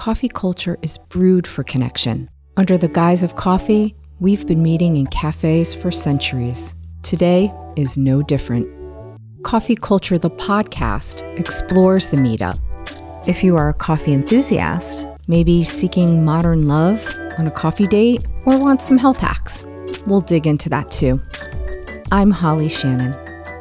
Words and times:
coffee 0.00 0.30
culture 0.30 0.78
is 0.80 0.96
brewed 1.10 1.46
for 1.46 1.62
connection. 1.62 2.26
Under 2.56 2.78
the 2.78 2.88
guise 2.88 3.22
of 3.22 3.36
coffee, 3.36 3.94
we've 4.18 4.46
been 4.46 4.62
meeting 4.62 4.96
in 4.96 5.06
cafes 5.08 5.74
for 5.74 5.90
centuries. 5.90 6.74
Today 7.02 7.52
is 7.76 7.98
no 7.98 8.22
different. 8.22 8.66
Coffee 9.42 9.76
Culture, 9.76 10.16
the 10.16 10.30
podcast, 10.30 11.20
explores 11.38 12.06
the 12.06 12.16
meetup. 12.16 12.58
If 13.28 13.44
you 13.44 13.58
are 13.58 13.68
a 13.68 13.74
coffee 13.74 14.14
enthusiast, 14.14 15.06
maybe 15.26 15.62
seeking 15.64 16.24
modern 16.24 16.66
love 16.66 17.06
on 17.36 17.46
a 17.46 17.50
coffee 17.50 17.86
date, 17.86 18.26
or 18.46 18.58
want 18.58 18.80
some 18.80 18.96
health 18.96 19.18
hacks, 19.18 19.66
we'll 20.06 20.22
dig 20.22 20.46
into 20.46 20.70
that 20.70 20.90
too. 20.90 21.20
I'm 22.10 22.30
Holly 22.30 22.70
Shannon. 22.70 23.12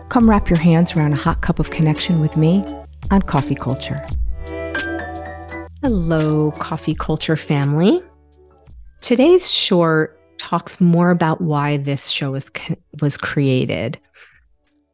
Come 0.08 0.30
wrap 0.30 0.50
your 0.50 0.60
hands 0.60 0.96
around 0.96 1.12
a 1.12 1.18
hot 1.18 1.42
cup 1.42 1.60
of 1.60 1.70
connection 1.70 2.22
with 2.22 2.38
me 2.38 2.64
on 3.12 3.24
Coffee 3.24 3.56
Culture. 3.56 4.08
Hello, 5.82 6.52
Coffee 6.58 6.94
Culture 6.94 7.38
family. 7.38 8.02
Today's 9.00 9.50
short 9.50 10.20
talks 10.38 10.82
more 10.82 11.10
about 11.10 11.40
why 11.40 11.78
this 11.78 12.10
show 12.10 12.32
was, 12.32 12.52
was 13.02 13.16
created. 13.16 13.98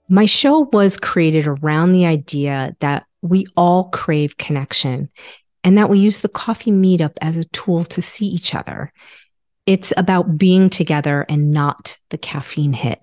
My 0.09 0.25
show 0.25 0.69
was 0.73 0.95
created 0.97 1.47
around 1.47 1.91
the 1.91 2.05
idea 2.05 2.75
that 2.81 3.07
we 3.23 3.47
all 3.57 3.89
crave 3.89 4.37
connection 4.37 5.09
and 5.63 5.75
that 5.75 5.89
we 5.89 5.97
use 5.97 6.19
the 6.19 6.29
coffee 6.29 6.69
meetup 6.69 7.13
as 7.19 7.35
a 7.35 7.45
tool 7.45 7.83
to 7.85 8.03
see 8.03 8.27
each 8.27 8.53
other. 8.53 8.93
It's 9.65 9.91
about 9.97 10.37
being 10.37 10.69
together 10.69 11.25
and 11.27 11.49
not 11.49 11.97
the 12.11 12.19
caffeine 12.19 12.73
hit. 12.73 12.99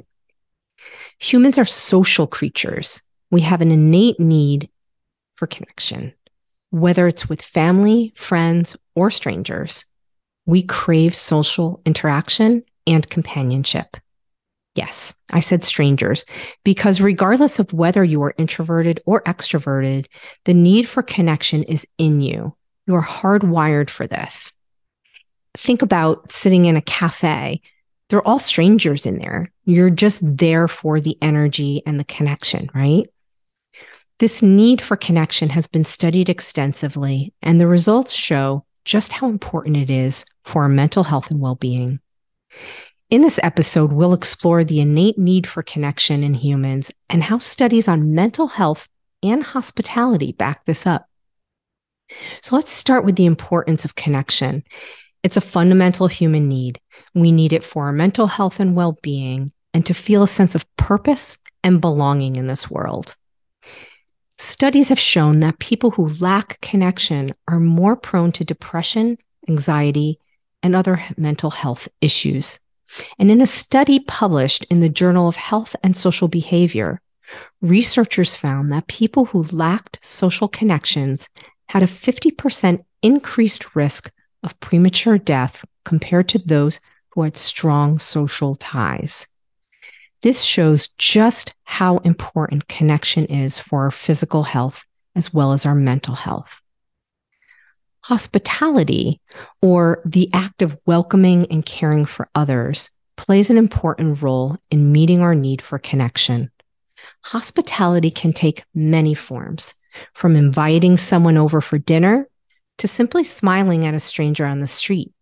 Humans 1.19 1.59
are 1.59 1.65
social 1.65 2.29
creatures. 2.29 3.03
We 3.33 3.41
have 3.41 3.61
an 3.61 3.73
innate 3.73 4.21
need 4.21 4.71
for 5.33 5.49
connection, 5.49 6.15
whether 6.73 7.07
it's 7.07 7.29
with 7.29 7.41
family, 7.41 8.13
friends, 8.17 8.77
or 8.95 9.11
strangers. 9.11 9.85
We 10.47 10.63
crave 10.65 11.15
social 11.15 11.81
interaction 11.87 12.65
and 12.87 13.09
companionship. 13.09 13.97
Yes, 14.75 15.15
I 15.33 15.41
said 15.41 15.65
strangers, 15.65 16.25
because 16.65 17.01
regardless 17.01 17.59
of 17.59 17.73
whether 17.73 18.03
you 18.03 18.23
are 18.23 18.35
introverted 18.39 19.01
or 19.07 19.23
extroverted, 19.23 20.07
the 20.45 20.55
need 20.55 20.89
for 20.89 21.03
connection 21.03 21.63
is 21.63 21.87
in 21.99 22.21
you. 22.21 22.57
You 22.87 22.97
are 22.97 23.03
hardwired 23.03 23.91
for 23.91 24.07
this. 24.07 24.55
Think 25.57 25.83
about 25.83 26.33
sitting 26.33 26.65
in 26.65 26.77
a 26.77 26.83
cafe 26.83 27.61
they're 28.13 28.29
all 28.29 28.39
strangers 28.39 29.07
in 29.07 29.17
there. 29.17 29.51
You're 29.65 29.89
just 29.89 30.21
there 30.23 30.69
for 30.69 31.01
the 31.01 31.17
energy 31.23 31.83
and 31.87 31.99
the 31.99 32.05
connection, 32.05 32.69
right? 32.75 33.09
This 34.23 34.41
need 34.41 34.81
for 34.81 34.97
connection 34.97 35.49
has 35.49 35.67
been 35.67 35.85
studied 35.85 36.29
extensively, 36.29 37.35
and 37.43 37.61
the 37.61 37.67
results 37.67 38.13
show 38.13 38.65
just 38.85 39.15
how 39.15 39.29
important 39.29 39.77
it 39.77 39.91
is 39.91 40.25
for 40.45 40.63
our 40.63 40.69
mental 40.69 41.03
health 41.03 41.33
and 41.33 41.41
well 41.41 41.57
being. 41.57 41.99
In 43.11 43.23
this 43.23 43.41
episode, 43.43 43.93
we'll 43.93 44.13
explore 44.13 44.63
the 44.63 44.79
innate 44.79 45.19
need 45.19 45.45
for 45.45 45.65
connection 45.65 46.23
in 46.23 46.35
humans 46.35 46.93
and 47.11 47.25
how 47.25 47.41
studies 47.41 47.89
on 47.89 48.15
mental 48.15 48.47
health 48.47 48.87
and 49.25 49.43
hospitality 49.43 50.31
back 50.31 50.67
this 50.67 50.87
up. 50.87 51.09
So 52.43 52.55
let's 52.55 52.71
start 52.71 53.05
with 53.05 53.17
the 53.17 53.27
importance 53.27 53.85
of 53.85 53.97
connection. 53.97 54.63
It's 55.25 55.37
a 55.37 55.41
fundamental 55.41 56.07
human 56.07 56.47
need. 56.47 56.81
We 57.13 57.33
need 57.33 57.53
it 57.53 57.65
for 57.65 57.87
our 57.87 57.93
mental 57.93 58.29
health 58.29 58.61
and 58.61 58.77
well 58.77 58.97
being 59.03 59.51
and 59.75 59.85
to 59.87 59.95
feel 59.95 60.23
a 60.23 60.29
sense 60.29 60.55
of 60.55 60.65
purpose 60.77 61.39
and 61.65 61.81
belonging 61.81 62.37
in 62.37 62.47
this 62.47 62.71
world. 62.71 63.17
Studies 64.39 64.89
have 64.89 64.99
shown 64.99 65.41
that 65.41 65.59
people 65.59 65.93
who 65.93 66.09
lack 66.21 66.61
connection 66.61 67.35
are 67.49 67.61
more 67.61 67.97
prone 67.97 68.33
to 68.33 68.45
depression, 68.45 69.19
anxiety, 69.49 70.19
and 70.63 70.75
other 70.75 71.03
mental 71.17 71.51
health 71.51 71.89
issues. 72.01 72.59
And 73.19 73.31
in 73.31 73.41
a 73.41 73.47
study 73.47 74.01
published 74.01 74.65
in 74.65 74.81
the 74.81 74.89
Journal 74.89 75.29
of 75.29 75.37
Health 75.37 75.75
and 75.83 75.97
Social 75.97 76.29
Behavior, 76.29 77.01
researchers 77.61 78.35
found 78.35 78.73
that 78.73 78.87
people 78.89 79.27
who 79.27 79.45
lacked 79.45 79.99
social 80.03 80.49
connections 80.49 81.29
had 81.69 81.83
a 81.83 81.87
50% 81.87 82.85
increased 83.03 83.75
risk 83.75 84.11
of 84.43 84.59
premature 84.61 85.19
death 85.19 85.65
compared 85.85 86.29
to 86.29 86.39
those 86.39 86.81
who 87.11 87.23
had 87.23 87.37
strong 87.37 87.99
social 87.99 88.55
ties. 88.57 89.27
This 90.23 90.43
shows 90.43 90.89
just 90.99 91.53
how 91.65 91.99
important 91.99 92.69
connection 92.69 93.27
is 93.27 93.59
for 93.59 93.85
our 93.85 93.91
physical 93.91 94.45
health 94.45 94.85
as 95.15 95.35
well 95.35 95.53
as 95.53 95.67
our 95.67 95.75
mental 95.75 96.15
health. 96.15 96.61
Hospitality, 98.05 99.21
or 99.61 100.01
the 100.05 100.31
act 100.33 100.63
of 100.63 100.79
welcoming 100.87 101.47
and 101.51 101.65
caring 101.65 102.05
for 102.05 102.29
others, 102.35 102.91
plays 103.17 103.51
an 103.51 103.59
important 103.59 104.23
role 104.23 104.57
in 104.71 104.93
meeting 104.93 105.21
our 105.21 105.35
need 105.35 105.61
for 105.61 105.79
connection. 105.79 106.51
Hospitality 107.25 108.11
can 108.11 108.33
take 108.33 108.65
many 108.75 109.15
forms, 109.15 109.75
from 110.15 110.37
inviting 110.37 110.97
someone 110.97 111.37
over 111.37 111.61
for 111.61 111.79
dinner 111.79 112.29
to 112.79 112.89
simply 112.89 113.23
smiling 113.25 113.85
at 113.85 113.95
a 113.95 114.01
stranger 114.01 114.47
on 114.47 114.61
the 114.61 114.67
street. 114.67 115.13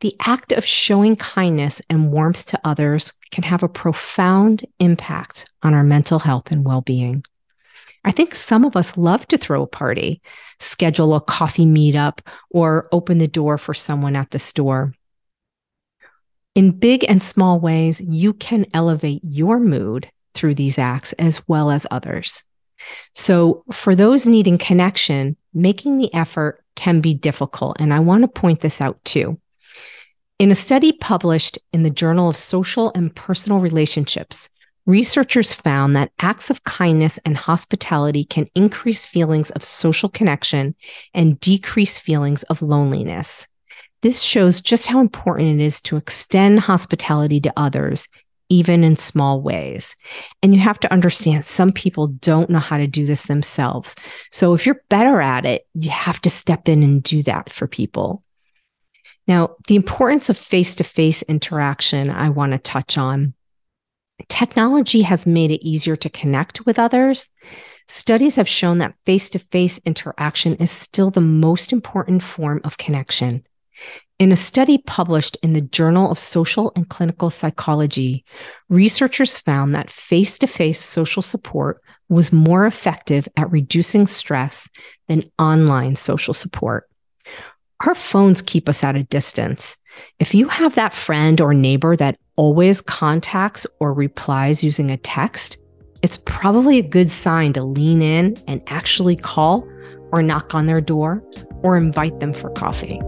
The 0.00 0.16
act 0.20 0.52
of 0.52 0.64
showing 0.64 1.16
kindness 1.16 1.80
and 1.88 2.12
warmth 2.12 2.46
to 2.46 2.60
others 2.64 3.12
can 3.30 3.44
have 3.44 3.62
a 3.62 3.68
profound 3.68 4.64
impact 4.78 5.48
on 5.62 5.74
our 5.74 5.84
mental 5.84 6.18
health 6.18 6.50
and 6.50 6.64
well 6.64 6.80
being. 6.80 7.24
I 8.04 8.12
think 8.12 8.34
some 8.34 8.64
of 8.64 8.76
us 8.76 8.96
love 8.96 9.26
to 9.28 9.38
throw 9.38 9.62
a 9.62 9.66
party, 9.66 10.20
schedule 10.60 11.14
a 11.14 11.20
coffee 11.20 11.66
meetup, 11.66 12.18
or 12.50 12.88
open 12.92 13.18
the 13.18 13.28
door 13.28 13.56
for 13.56 13.72
someone 13.72 14.14
at 14.14 14.30
the 14.30 14.38
store. 14.38 14.92
In 16.54 16.70
big 16.70 17.04
and 17.08 17.22
small 17.22 17.58
ways, 17.58 18.00
you 18.00 18.34
can 18.34 18.66
elevate 18.74 19.22
your 19.24 19.58
mood 19.58 20.10
through 20.34 20.54
these 20.54 20.78
acts 20.78 21.12
as 21.14 21.46
well 21.48 21.70
as 21.70 21.86
others. 21.90 22.44
So, 23.14 23.64
for 23.72 23.94
those 23.94 24.26
needing 24.26 24.58
connection, 24.58 25.36
making 25.54 25.98
the 25.98 26.12
effort 26.12 26.62
can 26.74 27.00
be 27.00 27.14
difficult. 27.14 27.76
And 27.80 27.94
I 27.94 28.00
want 28.00 28.22
to 28.22 28.28
point 28.28 28.60
this 28.60 28.80
out 28.80 29.02
too. 29.04 29.40
In 30.40 30.50
a 30.50 30.56
study 30.56 30.90
published 30.90 31.60
in 31.72 31.84
the 31.84 31.90
Journal 31.90 32.28
of 32.28 32.36
Social 32.36 32.90
and 32.96 33.14
Personal 33.14 33.60
Relationships, 33.60 34.50
researchers 34.84 35.52
found 35.52 35.94
that 35.94 36.10
acts 36.18 36.50
of 36.50 36.64
kindness 36.64 37.20
and 37.24 37.36
hospitality 37.36 38.24
can 38.24 38.48
increase 38.56 39.06
feelings 39.06 39.52
of 39.52 39.62
social 39.62 40.08
connection 40.08 40.74
and 41.14 41.38
decrease 41.38 41.98
feelings 41.98 42.42
of 42.44 42.62
loneliness. 42.62 43.46
This 44.02 44.22
shows 44.22 44.60
just 44.60 44.88
how 44.88 45.00
important 45.00 45.60
it 45.60 45.64
is 45.64 45.80
to 45.82 45.96
extend 45.96 46.58
hospitality 46.58 47.40
to 47.42 47.52
others, 47.56 48.08
even 48.48 48.82
in 48.82 48.96
small 48.96 49.40
ways. 49.40 49.94
And 50.42 50.52
you 50.52 50.58
have 50.58 50.80
to 50.80 50.92
understand 50.92 51.46
some 51.46 51.70
people 51.70 52.08
don't 52.08 52.50
know 52.50 52.58
how 52.58 52.78
to 52.78 52.88
do 52.88 53.06
this 53.06 53.26
themselves. 53.26 53.94
So 54.32 54.52
if 54.52 54.66
you're 54.66 54.82
better 54.88 55.20
at 55.20 55.46
it, 55.46 55.64
you 55.74 55.90
have 55.90 56.20
to 56.22 56.28
step 56.28 56.68
in 56.68 56.82
and 56.82 57.04
do 57.04 57.22
that 57.22 57.52
for 57.52 57.68
people. 57.68 58.23
Now, 59.26 59.56
the 59.68 59.76
importance 59.76 60.28
of 60.28 60.36
face 60.36 60.74
to 60.76 60.84
face 60.84 61.22
interaction, 61.22 62.10
I 62.10 62.28
want 62.28 62.52
to 62.52 62.58
touch 62.58 62.98
on. 62.98 63.34
Technology 64.28 65.02
has 65.02 65.26
made 65.26 65.50
it 65.50 65.66
easier 65.66 65.96
to 65.96 66.10
connect 66.10 66.66
with 66.66 66.78
others. 66.78 67.30
Studies 67.88 68.36
have 68.36 68.48
shown 68.48 68.78
that 68.78 68.94
face 69.04 69.28
to 69.30 69.38
face 69.38 69.78
interaction 69.84 70.54
is 70.56 70.70
still 70.70 71.10
the 71.10 71.20
most 71.20 71.72
important 71.72 72.22
form 72.22 72.60
of 72.64 72.78
connection. 72.78 73.44
In 74.20 74.30
a 74.30 74.36
study 74.36 74.78
published 74.78 75.36
in 75.42 75.52
the 75.52 75.60
Journal 75.60 76.10
of 76.10 76.18
Social 76.18 76.72
and 76.76 76.88
Clinical 76.88 77.30
Psychology, 77.30 78.24
researchers 78.68 79.36
found 79.36 79.74
that 79.74 79.90
face 79.90 80.38
to 80.38 80.46
face 80.46 80.80
social 80.80 81.22
support 81.22 81.82
was 82.08 82.32
more 82.32 82.66
effective 82.66 83.26
at 83.36 83.50
reducing 83.50 84.06
stress 84.06 84.70
than 85.08 85.24
online 85.38 85.96
social 85.96 86.34
support. 86.34 86.88
Our 87.86 87.94
phones 87.94 88.42
keep 88.42 88.68
us 88.68 88.84
at 88.84 88.96
a 88.96 89.02
distance. 89.04 89.76
If 90.18 90.34
you 90.34 90.48
have 90.48 90.74
that 90.74 90.92
friend 90.92 91.40
or 91.40 91.52
neighbor 91.52 91.96
that 91.96 92.18
always 92.36 92.80
contacts 92.80 93.66
or 93.80 93.92
replies 93.92 94.64
using 94.64 94.90
a 94.90 94.96
text, 94.96 95.58
it's 96.02 96.18
probably 96.24 96.78
a 96.78 96.82
good 96.82 97.10
sign 97.10 97.52
to 97.54 97.64
lean 97.64 98.02
in 98.02 98.36
and 98.46 98.62
actually 98.66 99.16
call 99.16 99.68
or 100.12 100.22
knock 100.22 100.54
on 100.54 100.66
their 100.66 100.80
door 100.80 101.22
or 101.62 101.76
invite 101.76 102.20
them 102.20 102.32
for 102.32 102.50
coffee. 102.50 103.00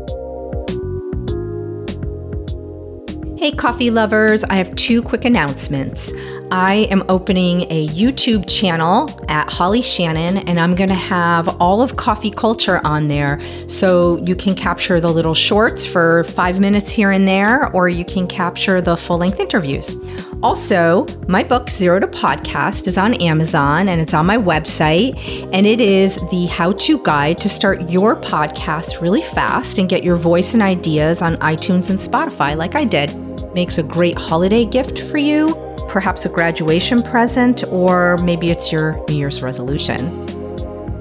Hey, 3.47 3.53
coffee 3.53 3.93
lovers, 3.93 4.43
I 4.43 4.57
have 4.57 4.75
two 4.75 5.01
quick 5.01 5.25
announcements. 5.25 6.11
I 6.51 6.89
am 6.91 7.05
opening 7.09 7.61
a 7.71 7.87
YouTube 7.87 8.49
channel 8.49 9.09
at 9.29 9.49
Holly 9.53 9.83
Shannon, 9.83 10.39
and 10.49 10.59
I'm 10.59 10.75
going 10.75 10.89
to 10.89 10.97
have 10.97 11.49
all 11.61 11.81
of 11.81 11.95
coffee 11.95 12.33
culture 12.33 12.81
on 12.85 13.07
there. 13.07 13.41
So 13.69 14.17
you 14.27 14.35
can 14.35 14.57
capture 14.57 15.01
the 15.01 15.13
little 15.13 15.33
shorts 15.33 15.87
for 15.87 16.25
five 16.25 16.59
minutes 16.59 16.91
here 16.91 17.13
and 17.13 17.29
there, 17.29 17.71
or 17.73 17.89
you 17.89 18.05
can 18.05 18.27
capture 18.27 18.81
the 18.81 18.97
full 18.97 19.19
length 19.19 19.39
interviews. 19.39 19.95
Also, 20.43 21.07
my 21.29 21.45
book, 21.45 21.71
Zero 21.71 22.01
to 22.01 22.09
Podcast, 22.09 22.89
is 22.89 22.99
on 22.99 23.15
Amazon 23.15 23.89
and 23.89 24.01
it's 24.01 24.13
on 24.13 24.27
my 24.27 24.39
website. 24.39 25.15
And 25.53 25.67
it 25.67 25.81
is 25.81 26.17
the 26.33 26.47
how 26.47 26.73
to 26.73 26.99
guide 27.05 27.39
to 27.39 27.49
start 27.49 27.89
your 27.89 28.17
podcast 28.17 29.01
really 29.01 29.23
fast 29.23 29.79
and 29.79 29.89
get 29.89 30.03
your 30.03 30.17
voice 30.17 30.53
and 30.53 30.65
ideas 30.65 31.23
on 31.23 31.37
iTunes 31.37 31.91
and 31.91 31.99
Spotify, 32.01 32.57
like 32.57 32.75
I 32.75 32.83
did. 32.83 33.36
Makes 33.57 33.79
a 33.79 33.83
great 33.83 34.19
holiday 34.19 34.67
gift 34.67 34.99
for 34.99 35.17
you, 35.17 35.49
perhaps 35.89 36.27
a 36.27 36.29
graduation 36.29 37.03
present, 37.03 37.65
or 37.69 38.19
maybe 38.19 38.51
it's 38.51 38.71
your 38.71 39.03
New 39.09 39.17
Year's 39.17 39.41
resolution. 39.41 40.27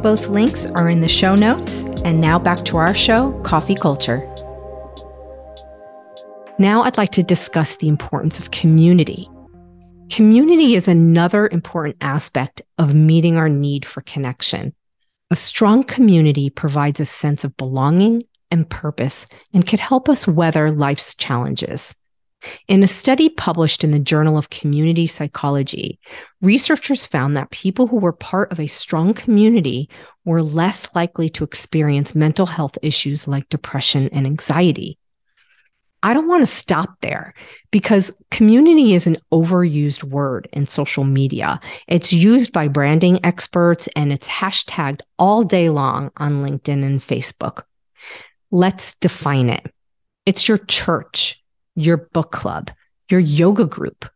Both 0.02 0.30
links 0.30 0.66
are 0.66 0.90
in 0.90 1.02
the 1.02 1.10
show 1.10 1.36
notes. 1.36 1.84
And 2.06 2.22
now 2.22 2.40
back 2.40 2.63
to 2.63 2.78
our 2.78 2.96
show, 2.96 3.38
Coffee 3.42 3.75
Culture. 3.75 4.19
Now, 6.57 6.84
I'd 6.84 6.98
like 6.98 7.12
to 7.12 7.24
discuss 7.24 7.75
the 7.75 7.90
importance 7.90 8.40
of 8.40 8.52
community. 8.52 9.30
Community 10.10 10.75
is 10.75 10.88
another 10.88 11.50
important 11.50 11.98
aspect 12.00 12.62
of 12.78 12.96
meeting 12.96 13.36
our 13.36 13.50
need 13.50 13.86
for 13.86 14.00
connection. 14.00 14.74
A 15.30 15.36
strong 15.36 15.84
community 15.84 16.50
provides 16.50 17.01
a 17.01 17.06
sense 17.06 17.44
of 17.44 17.58
belonging 17.58 18.24
and 18.50 18.69
purpose 18.69 19.28
and 19.54 19.68
can 19.68 19.80
help 19.80 20.08
us 20.08 20.25
weather 20.25 20.72
life's 20.72 21.16
challenges. 21.16 21.94
In 22.68 22.84
a 22.84 22.88
study 22.88 23.30
published 23.30 23.84
in 23.84 23.92
the 23.92 24.00
Journal 24.00 24.38
of 24.38 24.50
Community 24.50 25.08
Psychology, 25.08 26.00
researchers 26.42 27.06
found 27.06 27.36
that 27.36 27.52
people 27.52 27.88
who 27.88 27.98
were 27.98 28.14
part 28.14 28.52
of 28.52 28.60
a 28.60 28.68
strong 28.68 29.14
community 29.14 29.90
were 30.24 30.42
less 30.42 30.88
likely 30.96 31.30
to 31.30 31.44
experience 31.44 32.16
mental 32.16 32.46
health 32.46 32.78
issues 32.82 33.28
like 33.28 33.50
depression 33.50 34.10
and 34.12 34.26
anxiety. 34.26 34.98
I 36.06 36.14
don't 36.14 36.28
want 36.28 36.44
to 36.44 36.46
stop 36.46 37.02
there 37.02 37.34
because 37.72 38.16
community 38.30 38.94
is 38.94 39.08
an 39.08 39.18
overused 39.32 40.04
word 40.04 40.48
in 40.54 40.68
social 40.68 41.04
media. 41.04 41.60
It's 41.88 42.14
used 42.14 42.54
by 42.54 42.68
branding 42.68 43.26
experts 43.26 43.90
and 43.96 44.14
it's 44.14 44.28
hashtagged 44.28 45.02
all 45.18 45.44
day 45.44 45.70
long 45.70 46.12
on 46.18 46.46
LinkedIn 46.46 46.86
and 46.86 47.02
Facebook. 47.02 47.64
Let's 48.52 48.94
define 48.96 49.50
it. 49.50 49.66
It's 50.28 50.48
your 50.48 50.60
church, 50.60 51.44
your 51.75 51.98
book 51.98 52.31
club, 52.31 52.72
your 53.10 53.19
yoga 53.19 53.66
group, 53.66 54.10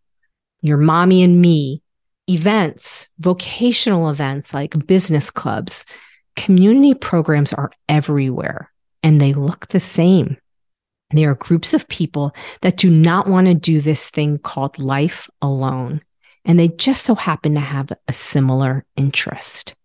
your 0.61 0.77
mommy 0.77 1.23
and 1.23 1.41
me, 1.41 1.81
events, 2.29 3.07
vocational 3.19 4.09
events 4.09 4.53
like 4.53 4.85
business 4.87 5.31
clubs. 5.31 5.85
Community 6.35 6.93
programs 6.93 7.53
are 7.53 7.71
everywhere 7.87 8.71
and 9.03 9.19
they 9.19 9.33
look 9.33 9.67
the 9.67 9.79
same. 9.79 10.37
There 11.11 11.31
are 11.31 11.35
groups 11.35 11.73
of 11.73 11.87
people 11.87 12.35
that 12.61 12.77
do 12.77 12.89
not 12.89 13.27
want 13.27 13.47
to 13.47 13.55
do 13.55 13.81
this 13.81 14.09
thing 14.09 14.37
called 14.37 14.77
life 14.77 15.27
alone, 15.41 16.01
and 16.45 16.59
they 16.59 16.67
just 16.67 17.03
so 17.03 17.15
happen 17.15 17.55
to 17.55 17.61
have 17.61 17.91
a 18.07 18.13
similar 18.13 18.85
interest. 18.95 19.75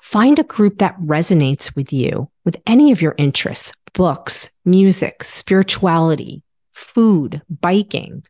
Find 0.00 0.38
a 0.38 0.44
group 0.44 0.78
that 0.78 0.98
resonates 1.00 1.74
with 1.74 1.92
you, 1.92 2.30
with 2.44 2.60
any 2.66 2.92
of 2.92 3.02
your 3.02 3.14
interests 3.18 3.72
books, 3.94 4.50
music, 4.64 5.22
spirituality, 5.22 6.42
food, 6.72 7.42
biking. 7.48 8.24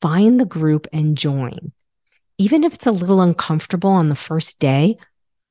Find 0.00 0.40
the 0.40 0.46
group 0.46 0.86
and 0.92 1.16
join. 1.16 1.72
Even 2.38 2.64
if 2.64 2.72
it's 2.72 2.86
a 2.86 2.92
little 2.92 3.20
uncomfortable 3.20 3.90
on 3.90 4.08
the 4.08 4.14
first 4.14 4.58
day, 4.58 4.96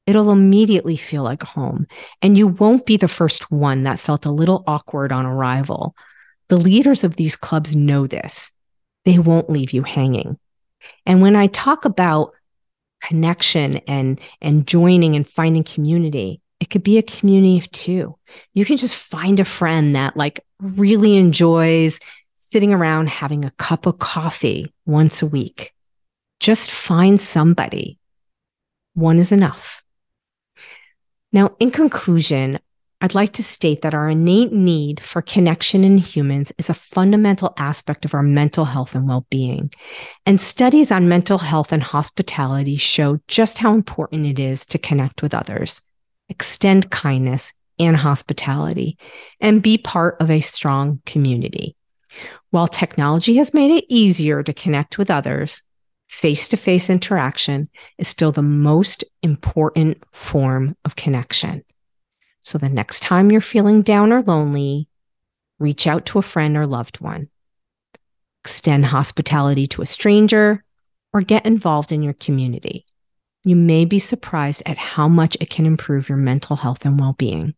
it'll 0.08 0.32
immediately 0.32 0.98
feel 0.98 1.22
like 1.22 1.44
home. 1.44 1.86
And 2.22 2.36
you 2.36 2.48
won't 2.48 2.88
be 2.88 2.98
the 2.98 3.08
first 3.08 3.52
one 3.52 3.84
that 3.84 4.00
felt 4.00 4.26
a 4.26 4.32
little 4.32 4.64
awkward 4.66 5.12
on 5.12 5.26
arrival. 5.26 5.96
The 6.48 6.58
leaders 6.58 7.04
of 7.04 7.16
these 7.16 7.36
clubs 7.36 7.76
know 7.76 8.08
this. 8.08 8.52
They 9.06 9.20
won't 9.20 9.52
leave 9.52 9.72
you 9.72 9.84
hanging. 9.84 10.40
And 11.06 11.22
when 11.22 11.36
I 11.36 11.48
talk 11.48 11.86
about 11.86 12.34
connection 13.02 13.78
and, 13.88 14.20
and 14.42 14.66
joining 14.66 15.16
and 15.16 15.28
finding 15.28 15.64
community, 15.64 16.42
it 16.60 16.70
could 16.70 16.84
be 16.84 16.98
a 16.98 17.04
community 17.04 17.58
of 17.58 17.70
two. 17.72 18.18
You 18.54 18.66
can 18.66 18.78
just 18.78 18.96
find 18.96 19.40
a 19.40 19.46
friend 19.46 19.96
that 19.96 20.18
like 20.18 20.44
really 20.60 21.18
enjoys 21.18 22.00
sitting 22.50 22.74
around 22.74 23.10
having 23.10 23.46
a 23.46 23.52
cup 23.52 23.86
of 23.86 24.00
coffee 24.00 24.74
once 24.88 25.22
a 25.22 25.28
week. 25.28 25.72
Just 26.40 26.72
find 26.72 27.22
somebody. 27.22 28.00
One 28.96 29.20
is 29.20 29.32
enough. 29.32 29.84
Now, 31.32 31.56
in 31.60 31.70
conclusion, 31.70 32.60
I'd 33.02 33.14
like 33.14 33.34
to 33.34 33.44
state 33.44 33.84
that 33.84 33.94
our 33.94 34.10
innate 34.10 34.52
need 34.52 35.00
for 35.00 35.22
connection 35.22 35.84
in 35.84 36.00
humans 36.00 36.52
is 36.58 36.72
a 36.72 36.74
fundamental 36.74 37.54
aspect 37.58 38.04
of 38.04 38.16
our 38.16 38.24
mental 38.24 38.66
health 38.66 38.96
and 38.96 39.08
well 39.08 39.28
being. 39.30 39.72
And 40.26 40.42
studies 40.42 40.92
on 40.92 41.08
mental 41.08 41.38
health 41.38 41.72
and 41.72 41.84
hospitality 41.84 42.78
show 42.78 43.20
just 43.28 43.60
how 43.60 43.76
important 43.76 44.26
it 44.26 44.40
is 44.40 44.66
to 44.68 44.80
connect 44.80 45.22
with 45.22 45.36
others, 45.36 45.82
extend 46.30 46.90
kindness 46.90 47.54
and 47.78 47.96
hospitality, 47.96 48.98
and 49.40 49.62
be 49.62 49.78
part 49.78 50.18
of 50.20 50.32
a 50.32 50.42
strong 50.42 51.02
community. 51.06 51.76
While 52.50 52.68
technology 52.68 53.38
has 53.38 53.54
made 53.54 53.72
it 53.72 53.86
easier 53.90 54.44
to 54.44 54.54
connect 54.54 54.98
with 54.98 55.12
others, 55.12 55.62
face 56.08 56.48
to 56.50 56.58
face 56.58 56.90
interaction 56.90 57.70
is 57.98 58.08
still 58.08 58.32
the 58.32 58.42
most 58.42 59.04
important 59.22 60.04
form 60.12 60.76
of 60.86 60.96
connection. 60.96 61.64
So 62.42 62.58
the 62.58 62.70
next 62.70 63.02
time 63.02 63.32
you're 63.32 63.42
feeling 63.42 63.82
down 63.82 64.12
or 64.12 64.22
lonely, 64.22 64.88
reach 65.60 65.88
out 65.88 66.06
to 66.08 66.20
a 66.20 66.24
friend 66.24 66.58
or 66.58 66.66
loved 66.66 67.00
one, 67.00 67.30
extend 68.44 68.86
hospitality 68.86 69.68
to 69.68 69.82
a 69.82 69.86
stranger, 69.86 70.64
or 71.14 71.22
get 71.22 71.46
involved 71.46 71.92
in 71.92 72.02
your 72.02 72.14
community. 72.14 72.86
You 73.44 73.56
may 73.56 73.86
be 73.86 74.00
surprised 74.00 74.64
at 74.66 74.78
how 74.78 75.08
much 75.08 75.38
it 75.40 75.50
can 75.50 75.66
improve 75.66 76.10
your 76.10 76.18
mental 76.18 76.56
health 76.56 76.86
and 76.86 77.00
well 77.00 77.14
being. 77.14 77.56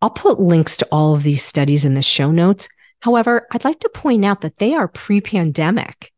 I'll 0.00 0.10
put 0.10 0.40
links 0.40 0.76
to 0.78 0.88
all 0.90 1.14
of 1.14 1.22
these 1.22 1.42
studies 1.42 1.84
in 1.84 1.94
the 1.94 2.02
show 2.02 2.30
notes. 2.30 2.68
However, 3.04 3.46
I'd 3.50 3.66
like 3.66 3.80
to 3.80 3.90
point 3.90 4.24
out 4.24 4.40
that 4.40 4.56
they 4.56 4.72
are 4.72 4.88
pre 4.88 5.20
pandemic. 5.20 6.10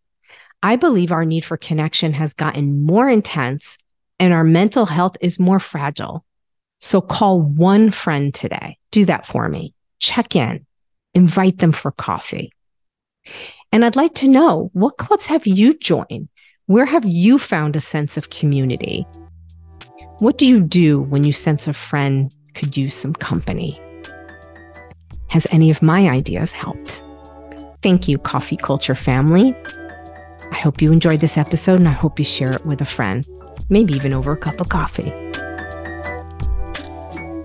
I 0.62 0.76
believe 0.76 1.10
our 1.10 1.24
need 1.24 1.44
for 1.44 1.56
connection 1.56 2.12
has 2.12 2.32
gotten 2.32 2.84
more 2.84 3.10
intense 3.10 3.76
and 4.20 4.32
our 4.32 4.44
mental 4.44 4.86
health 4.86 5.16
is 5.20 5.40
more 5.40 5.58
fragile. 5.58 6.24
So 6.78 7.00
call 7.00 7.40
one 7.42 7.90
friend 7.90 8.32
today. 8.32 8.78
Do 8.92 9.04
that 9.06 9.26
for 9.26 9.48
me. 9.48 9.74
Check 9.98 10.36
in, 10.36 10.64
invite 11.12 11.58
them 11.58 11.72
for 11.72 11.90
coffee. 11.90 12.52
And 13.72 13.84
I'd 13.84 13.96
like 13.96 14.14
to 14.16 14.28
know 14.28 14.70
what 14.72 14.96
clubs 14.96 15.26
have 15.26 15.44
you 15.44 15.74
joined? 15.74 16.28
Where 16.66 16.86
have 16.86 17.04
you 17.04 17.40
found 17.40 17.74
a 17.74 17.80
sense 17.80 18.16
of 18.16 18.30
community? 18.30 19.04
What 20.20 20.38
do 20.38 20.46
you 20.46 20.60
do 20.60 21.02
when 21.02 21.24
you 21.24 21.32
sense 21.32 21.66
a 21.66 21.72
friend 21.72 22.32
could 22.54 22.76
use 22.76 22.94
some 22.94 23.12
company? 23.12 23.76
Has 25.28 25.46
any 25.50 25.70
of 25.70 25.82
my 25.82 26.08
ideas 26.08 26.52
helped? 26.52 27.02
Thank 27.82 28.08
you, 28.08 28.18
Coffee 28.18 28.56
Culture 28.56 28.94
family. 28.94 29.54
I 30.52 30.56
hope 30.56 30.80
you 30.80 30.92
enjoyed 30.92 31.20
this 31.20 31.36
episode 31.36 31.80
and 31.80 31.88
I 31.88 31.92
hope 31.92 32.18
you 32.18 32.24
share 32.24 32.52
it 32.52 32.64
with 32.64 32.80
a 32.80 32.84
friend, 32.84 33.26
maybe 33.68 33.94
even 33.94 34.12
over 34.12 34.32
a 34.32 34.36
cup 34.36 34.60
of 34.60 34.68
coffee. 34.68 35.12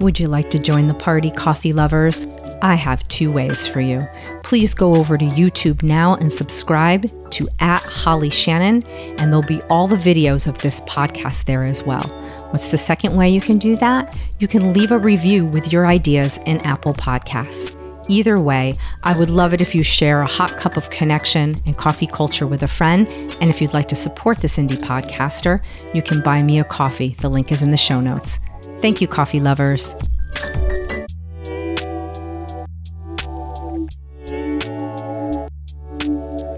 Would 0.01 0.19
you 0.19 0.27
like 0.27 0.49
to 0.51 0.59
join 0.59 0.87
the 0.87 0.95
party, 0.95 1.29
coffee 1.31 1.73
lovers? 1.73 2.25
I 2.63 2.75
have 2.75 3.07
two 3.07 3.31
ways 3.31 3.65
for 3.65 3.81
you. 3.81 4.07
Please 4.43 4.73
go 4.73 4.95
over 4.95 5.17
to 5.17 5.25
YouTube 5.25 5.83
now 5.83 6.15
and 6.15 6.31
subscribe 6.31 7.05
to 7.31 7.47
at 7.59 7.81
Holly 7.83 8.29
Shannon, 8.29 8.83
and 8.87 9.31
there'll 9.31 9.41
be 9.41 9.61
all 9.63 9.87
the 9.87 9.95
videos 9.95 10.47
of 10.47 10.57
this 10.59 10.81
podcast 10.81 11.45
there 11.45 11.63
as 11.63 11.83
well. 11.83 12.03
What's 12.51 12.67
the 12.67 12.77
second 12.77 13.15
way 13.15 13.29
you 13.29 13.41
can 13.41 13.57
do 13.57 13.75
that? 13.77 14.19
You 14.39 14.47
can 14.47 14.73
leave 14.73 14.91
a 14.91 14.97
review 14.97 15.45
with 15.47 15.71
your 15.71 15.87
ideas 15.87 16.39
in 16.45 16.59
Apple 16.61 16.93
Podcasts. 16.93 17.75
Either 18.09 18.41
way, 18.41 18.73
I 19.03 19.17
would 19.17 19.29
love 19.29 19.53
it 19.53 19.61
if 19.61 19.75
you 19.75 19.83
share 19.83 20.21
a 20.21 20.27
hot 20.27 20.57
cup 20.57 20.77
of 20.77 20.89
connection 20.89 21.55
and 21.65 21.77
coffee 21.77 22.07
culture 22.07 22.47
with 22.47 22.63
a 22.63 22.67
friend. 22.67 23.07
And 23.39 23.49
if 23.49 23.61
you'd 23.61 23.73
like 23.73 23.87
to 23.89 23.95
support 23.95 24.39
this 24.39 24.57
indie 24.57 24.77
podcaster, 24.77 25.61
you 25.93 26.01
can 26.01 26.21
buy 26.21 26.41
me 26.43 26.59
a 26.59 26.63
coffee. 26.63 27.15
The 27.19 27.29
link 27.29 27.51
is 27.51 27.63
in 27.63 27.71
the 27.71 27.77
show 27.77 28.01
notes. 28.01 28.39
Thank 28.81 29.01
you, 29.01 29.07
coffee 29.07 29.39
lovers. 29.39 29.95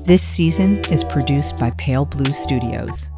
This 0.06 0.22
season 0.22 0.80
is 0.92 1.04
produced 1.04 1.58
by 1.58 1.72
Pale 1.78 2.06
Blue 2.06 2.34
Studios. 2.34 3.10